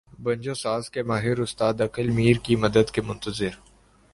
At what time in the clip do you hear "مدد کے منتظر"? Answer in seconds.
2.55-3.53